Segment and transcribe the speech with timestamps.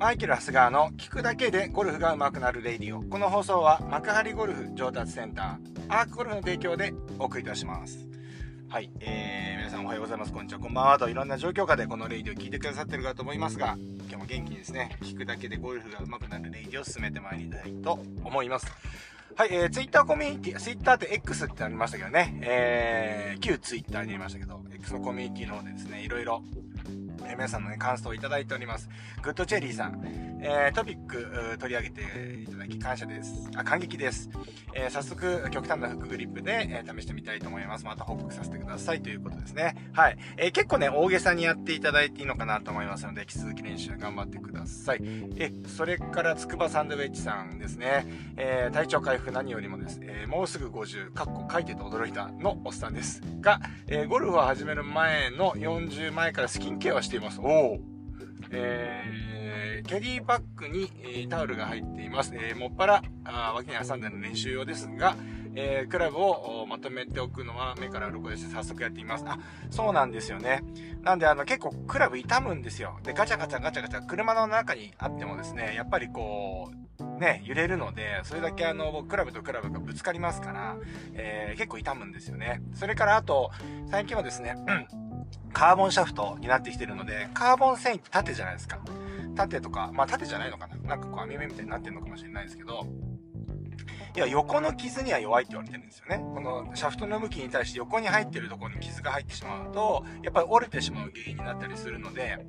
[0.00, 3.02] マイケル・ハスガーの聞くだけでゴルフが上手くなるレディオ。
[3.02, 8.08] この放送は幕張ゴルフ上達センター、アークゴルフの提供でお送りいたします。
[8.70, 10.32] はい、えー、皆さんおはようございます。
[10.32, 13.76] こんにちは、こんばんはといろんな状況下でこのレイディオを聞いてくださってるかと思いますが、
[14.08, 18.72] 今日も元気にですね、聞くだけでゴルフが上手くなるレイディオを進めてまいりたいと思います。
[19.36, 26.42] はい、えー、ツイッターコミュニティ、ツイッターって X ってありましたけどね、えー、旧ツイッターになりましたけど、X のコミュニティの方でですね、いろいろ
[27.26, 28.88] え、皆さんのね、感想をいただいております。
[29.22, 30.02] グッドチェリーさん、
[30.42, 33.50] えー、トピック取り上げていただき感謝です。
[33.56, 34.30] あ、感激です。
[34.74, 37.84] えー、早速、極端なフックグリップで、えー、試してみたいと思います。
[37.84, 39.76] また報告させてくださいということですね。
[39.92, 40.18] はい。
[40.36, 45.00] えー、結構ね、大げさにやっていただいていいのかなと思いますので、引き続き練習頑張ってください。
[45.36, 48.06] え、それから、つくばサンドウェッジさんですね。
[48.36, 53.22] えー、体調回復何よりもです、えー、もうすぐ50、かっこ書いてて驚いたのおっさんです。
[53.40, 57.40] が、えー、ゴルフを始める前の40前からスキンケアをしてしています。
[57.40, 57.78] おお
[58.52, 62.32] えー、キャリーバッグに、えー、タオルが入っています。
[62.34, 65.16] えー、もっぱら、あ脇に挟んでの練習用ですが、
[65.56, 68.50] えー、クラブをまとめておくのは目から鱗です。
[68.52, 69.24] 早速やってみます。
[69.26, 69.38] あ、
[69.70, 70.62] そうなんですよね。
[71.02, 72.98] なんで、あの、結構クラブ傷むんですよ。
[73.02, 76.70] で、ガチャガチャガチャガチャ、車の中にあってもですね、やっぱりこ
[77.00, 80.76] う、ね、揺れるので、それだけあの、クラブとクラブがぶつかりますから、
[81.14, 82.62] えー、結構傷むんですよね。
[82.74, 83.50] それからあと、
[83.90, 84.54] 最近はですね、
[84.92, 85.09] うん
[85.52, 88.80] カーボンシャフトになってきてるので、カーボン繊維って縦じゃないですか。
[89.34, 92.86] 縦とか、まあ縦じゃないのかななんかこう網目みたいになってるのかもしれないですけど、
[94.16, 96.18] いや、横の傷には弱いって言われてるんですよね。
[96.18, 102.44] このシャフトの向きに対して横に入ってるところに傷が入ってしまうと、やっぱり折れてしまう原因になったりするので、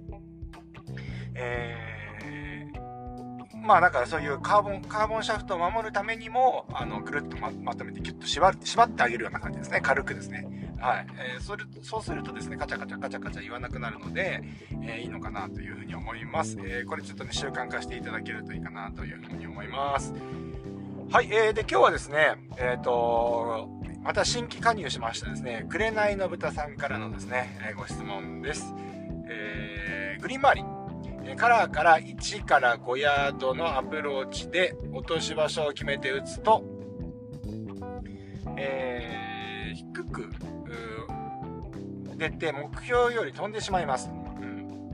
[1.35, 9.81] えー、まあだからそういうカーボン、カーボンシャフトを守るためにも、あの、ぐるっとままとめてキュッと縛縛ってあげるような感じですね。
[9.81, 10.70] 軽くですね。
[10.81, 11.07] はい。
[11.35, 14.41] えー、それ、そうするとですね、カチャカチャカチャカチャ言わなくなるので、
[14.83, 16.57] えー、いいのかなというふうに思います。
[16.59, 20.13] えー、これちょっとね、習慣化していただけるといいかなというふうに思います。
[21.11, 21.29] はい。
[21.31, 23.69] えー、で、今日はですね、えっ、と、
[24.03, 28.73] また新規加入しましたですね、紅の豚さんからのですね、えご質問です。
[29.29, 30.81] えグリーン周り。
[31.35, 36.63] カラーから1から5ヤードのアプローチで落とし場所を決めて打つと、
[38.57, 39.00] えー、
[42.27, 44.91] して目標より飛んでしまいます、うん。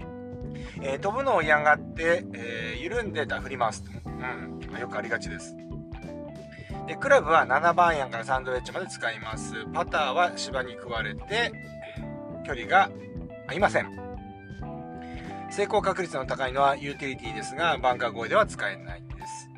[0.81, 4.59] えー、飛ぶのを嫌がって、えー、緩んでた振ります、うん。
[4.71, 5.55] ま、よくありがちです。
[6.87, 9.65] でクラブは7番アインからサンドウェッジまで使います。
[9.73, 11.51] パターは芝に食われて
[12.45, 12.89] 距離が
[13.47, 14.07] 合いません。
[15.49, 19.49] 成功確率の高いのはユーティリティですがバンカー越えでは使えないです、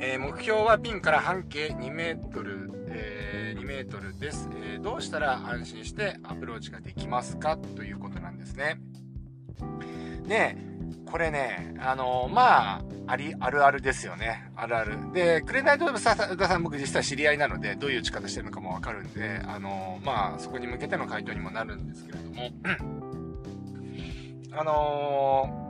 [0.00, 2.20] えー、目標はピンから半径2 m
[3.82, 8.80] 100m です、えー、どうしたら安心してアプローチができますかということなんですね。
[10.26, 10.56] で
[11.10, 14.50] これねあのまあありあるあるですよね。
[14.56, 15.12] あるある。
[15.12, 22.50] で紅ドライとさ田さん僕実際知り合いなのでどういう打ち方してるのかも分かるんであのまあそこに向けての回答にもなるんですけれども。
[24.56, 25.63] あのー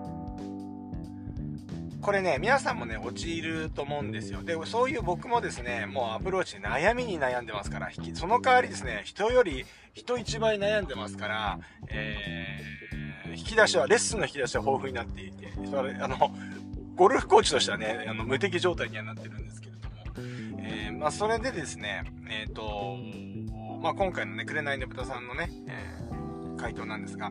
[2.05, 4.43] これね、皆さんもね、陥ると思うんですよ。
[4.43, 16.35] で、そういう僕もですね、もうアプローチ悩みに悩んでますから、その代わりですね、人より人一倍悩んでますから、えー、引き出しは、レッスンの引き出しは豊富になっていて、それ、あの、
[16.95, 19.97] ゴルフコーチとしてはね、あの、無敵状態にはなってるんですけれども、
[20.59, 22.99] えー、まあ、それでですね、えっ、ー、と、
[23.81, 27.31] まあ、今回のね、紅ねぶたさんのね、えー、回答なんですが、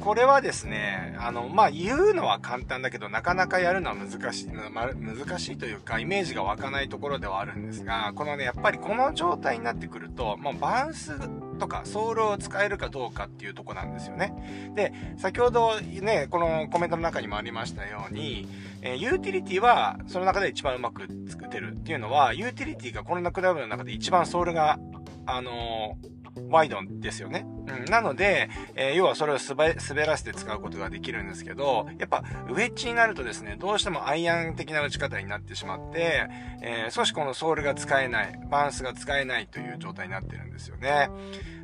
[0.00, 11.12] これはですね、あの、まあ、言うのは簡単だけど、なかなかやるのは難しい、ま、難しいというか、イメージが湧かないところではあるんですが、このね、やっぱりこの状態になってくると、まあ、バンス
[11.58, 14.72] とか、ソールを使えるかどうかっていうとこなんですよね。
[14.74, 18.48] で、先ほどね、このコメントの中にもありましたように、
[18.82, 24.78] えー、ユーティリティは、その中で一番うまく作ってるっていうのは、ユーティリティがこのクラブの中で一番ソールが、
[25.26, 26.13] あのー
[26.48, 27.46] ワイドですよね。
[27.66, 29.74] うん、なので、えー、要はそれを滑
[30.06, 36.28] らせて使うことができるんですけど、やっぱウェッジになるとですね、どうしてもアイアン的な打ち方になってしまって、
[36.62, 41.08] えー、少しこのソールが使えない、バウンスが使えないという状態になってるんですよね。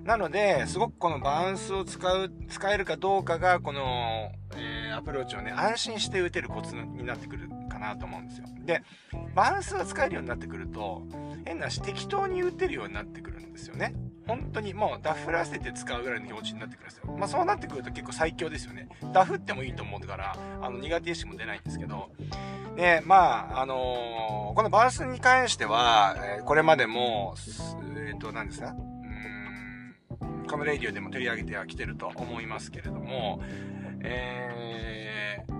[0.04, 8.46] なので、すごくこのバウンスを使う、使えるかどうかが、この、えー、アプローチをね、安心して打てるコツになってくるかなと思うんですよ。
[8.64, 8.82] で、
[9.34, 11.02] バウンスが使えるようになってくると、
[11.44, 13.94] 変なし適当に打てるようになってくるんですよね。
[14.30, 17.16] 本当にもうダフらせて使うぐらいの気持ちになってくるんですよ。
[17.18, 18.88] まあそうなってくると結構最強ですよね。
[19.12, 22.10] ダフってもいいと思うから、あの苦手意識も出ないんですけど。
[22.76, 27.34] で、まあ、あのー、このバースに関しては、え、これまでも、
[28.06, 28.68] えっ、ー、と、何ですか？
[28.68, 33.42] うん、このレディオでも取り上げてはきてると思いますけれども、
[34.02, 35.52] えー、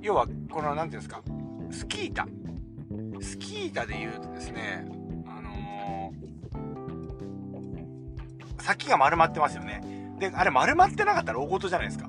[0.00, 1.22] 要は、この、なんていうんですか、
[1.70, 2.26] スキー板。
[3.20, 4.86] スキー板で言うとですね、
[8.64, 9.82] 先が丸まってますよね。
[10.18, 12.08] で、あれ丸まってなかったら大事じゃないですか。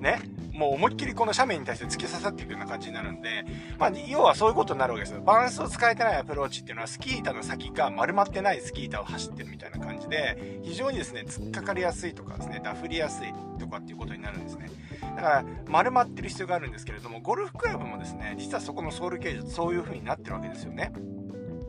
[0.00, 0.20] ね。
[0.52, 3.46] もう思いっきりこの斜面に対して突き刺さっていくような感じになるんで、
[3.78, 5.22] まあ、要はそういうことになるわけですよ。
[5.22, 14.70] バランスを使えてないアプローチっていうのは、スキー板の先が丸まってないスキー板を走ってるみたいな感じで、非常にですね、突っかかりやすいとかですね、ダフりやすいとかっていうことになるんですね。
[15.00, 20.92] だから、丸まってる必要があるんですけれども、ゴルフクラブもですね、実はそこのソウル形状そういう風になってるわけですよね。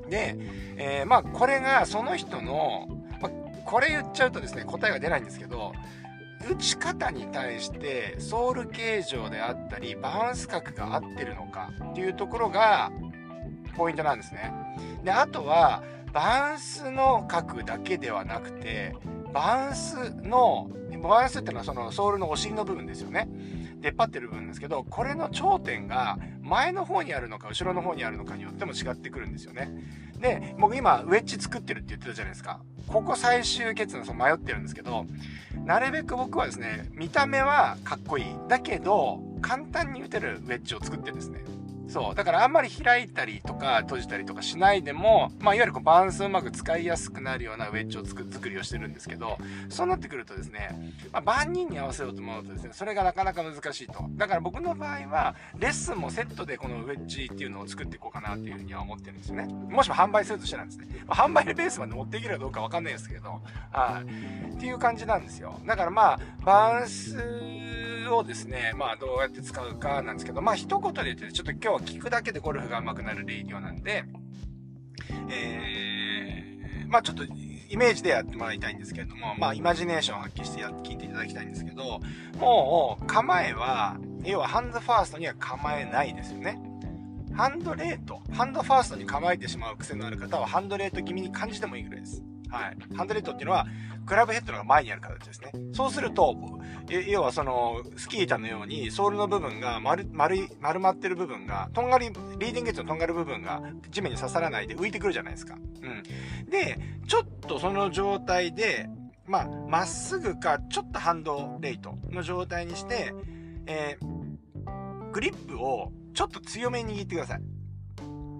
[0.09, 0.35] で、
[0.77, 2.87] えー、まあ、これがその人の、
[3.65, 5.73] これ言っちゃうとですね、答えが出ないんですけど、
[6.49, 12.91] 打ち方に対してソウル形状であったりバランス角が合ってるのかっていうところが
[13.77, 14.51] ポイントなんですね。
[15.03, 18.95] で、あとはバランスの角だけではなくて
[19.33, 20.69] バランスの
[21.01, 23.27] バランスっていうのはそのソールのお尻の部分ですよね。
[23.79, 29.69] 出っ張ってる部分ですけど、これの頂点が前の方にあるのか後ろの方にあるのかによっても違ってくるんですよね。
[30.23, 32.61] で、僕今ウェッジ作ってるって言ってたじゃないですか。
[32.87, 35.05] ここ最終決断その迷ってるんですけど、
[35.65, 38.25] なるべく僕はですね、見た目はかっこいい。
[38.47, 41.43] だけど、簡単に打てるウェッジを作ってるんですね。
[41.93, 42.15] そう。
[42.15, 49.37] だからあんまり開いたりとか閉じたりとかしないでも、まあ、いわゆるこうバランスうまく使いやすくなるようなウェッジを作作りをしてるんですけど、
[49.69, 54.05] そうなってくるとですね、まあ、万人に合わせようと思うとですね、それがなかなか難しいと。
[54.15, 59.45] だから僕の場合は、レッスンもセットでこのウェッジっていうのを作っていこうかなっていうふうには思ってるんですよね。
[59.45, 63.41] もしも販売するとしたらですね、まあ、販売のベースまで持っていけるかどうかわかんないですけど、
[63.71, 64.03] は
[64.49, 64.53] い。
[64.55, 65.59] っていう感じなんですよ。
[65.65, 67.17] だからまあ、バランス
[68.09, 74.05] をですね、まあどうやって使うかなんですけど、まあ一言で言って、ちょっと今日は聞くだけでゴルフが上手くなるレイディオなんで、
[75.29, 81.99] えー、まあちょっとイメージでやってもらいたいんですけれども、まあイマジネーションを発揮してやって聞いていただきたいんですけど、
[82.39, 86.59] もう構えは、要はハンドファーストには構えないですよね。
[87.33, 92.23] ハンドレート、ハンドファーストに構えてしまう癖のある方はハンドレート気味に感じてもいいぐらいです。
[92.53, 92.95] はい。
[92.95, 93.65] ハンドレッドっていうのは、
[94.05, 95.51] クラブヘッドが前にある形ですね。
[95.73, 96.35] そうすると、
[97.07, 105.55] 要はその、スキー板のように、ソールの部分が丸、丸い、丸まってる部分が、とんがり、リーディングエッジのとんがる部分が地面に刺さらないで浮いてくるじゃないですか。
[105.55, 106.03] うん。
[106.49, 106.77] で、
[107.07, 108.87] ちょっとその状態で、
[109.25, 113.13] まあ、まっすぐか、ちょっとハンドレイトの状態にして、
[113.65, 117.41] えー、グリップをちょっと強めに握ってください。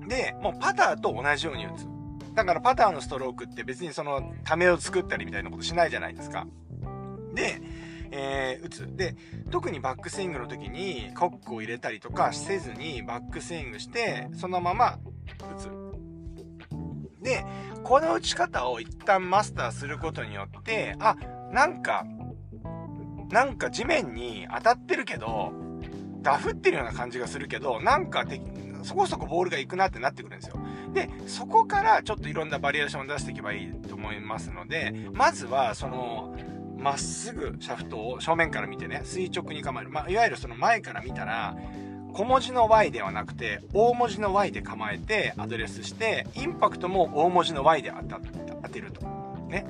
[0.08, 1.93] で、もうパターと同じように打つ。
[2.34, 6.48] だからパターのストロークって別にそのためを作ったりみたいなことしないじゃないですか。
[7.34, 7.62] で、
[8.12, 8.96] えー、打つ。
[8.96, 9.16] で、
[9.52, 15.00] 特にバックスイングの時にコックを入れたりとかせずにバックスイングして、そのまま
[15.58, 15.70] 打つ。
[17.24, 17.46] で、
[17.84, 21.16] この打ち方を一旦マスターすることによって、あ、
[21.52, 22.06] なんか、
[23.30, 25.52] なんか地面に当たってるけど、
[26.22, 28.26] ダフってるような感じがするけど、なんか
[28.84, 30.58] そこそこボールが行くなってなってくるんですよ。
[30.94, 36.36] で、そこからちょっといろんなバリエーションを出していけばいいと思いますので、まずはその、
[36.78, 39.90] まっすぐシャフトを正面から見てね、垂直に構える。
[39.90, 41.56] まあ、いわゆるその前から見たら、
[42.14, 49.02] 小文字の Y ではなくて、大文字の Y で構えてアドレスして、インパクトも大文字の Y で当てると。
[49.50, 49.66] ね。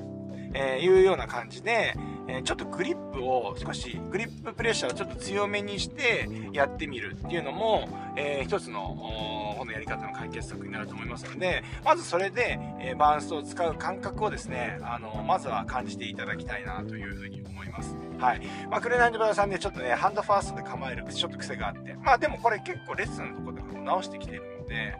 [0.52, 1.94] えー、いうような感じで、
[2.26, 17.96] えー、ちょっとグリップを少し、グリッププレッシャーをちょっと強めにしてやってみるっていうのも、えー、一つの、このやり方の解決策になると思いますので、まずそれで、えー、バランスを使う感覚をですね、あの、まずは感じていただきたいなというふうに思います。
[18.18, 18.40] はい。
[18.70, 24.96] まあ、クレナンジブラさんね、ちょっとね、ハンドファーストで構えるちょっと癖があって、まあでもこれ結構レッスンのところでも直してきてるので、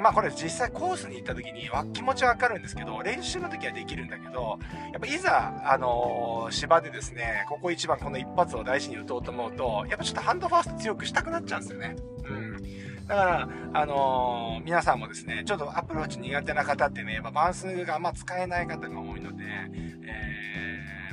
[0.00, 4.58] まあこれ実際コースに行った時にわ気持ちはわかるんですけど、練習の時はできるんだけど、
[4.92, 11.96] やっぱいざ、あのー、芝でですね、ここ一番この一発を大事に打とうと思うと、やっぱちょっとハンドファースト強くしたくなっちゃうんですよね。
[12.28, 13.06] うん。
[13.06, 20.55] だから、あのー、皆さんもですね、ちょっとアプローチ苦手な方ってね、やっぱバンスがあんま使えない方が多いので、えー、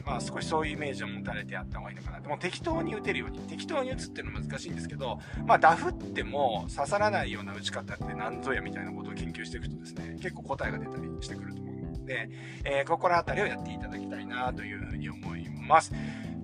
[0.06, 3.40] まあ少しそういうイメージを持たれてやった方がいいのかなともう適当に打てるように。
[3.54, 12.30] 適当に打つっていうのは難しいんですけど、まあダフっても刺さらないような打ち方って何ぞやみたいなことを研究していくとですね、結構答えが出たりしてくると思うので、
[12.64, 15.94] えー、ここら辺りをやっていただきたいなというふうに思います。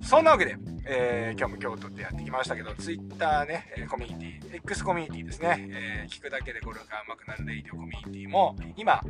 [0.02, 9.00] そんなわけで、えー、今日も京都でやってきましたけど、Twitter ね、コミュニティ、X コミュニティですね、えー、聞くだけでゴルフが上手くなるレイディオコミュニティも、今、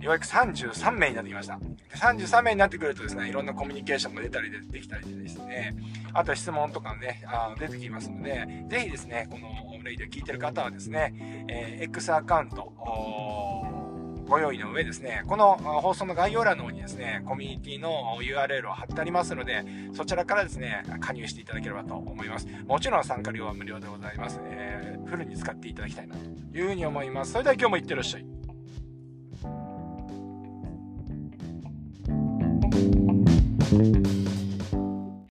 [0.00, 1.58] ようやく33名になってきました。
[1.94, 5.74] 33名になってくるとですね、いろんなコミュニケーションも出たりでできたりでですね、
[6.14, 9.48] あと質問とかもね、あ出てきますので、ぜひですね、この
[9.84, 12.72] レイディオ聞いてる方はですね、えー、X アカウント、
[14.30, 22.46] ご用意の上ですね、この放送の概要欄の方にですね、コミュニティの URL を貼ってありますので、そちらからですね、加入していただければと思います。
[22.68, 24.38] もちろん参加料は無料でございます。
[24.44, 26.20] えー、フルに使っていただきたいなと
[26.56, 27.32] いうふうに思います。
[27.32, 28.26] それでは今日もいってらっしゃい。